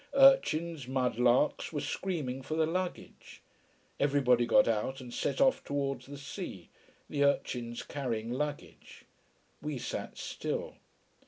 [0.15, 3.43] Urchins, mudlarks, were screaming for the luggage.
[3.99, 6.69] Everybody got out and set off towards the sea,
[7.07, 9.05] the urchins carrying luggage.
[9.61, 10.77] We sat still.